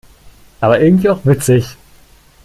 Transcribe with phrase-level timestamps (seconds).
[0.61, 1.77] Aber irgendwie auch witzig.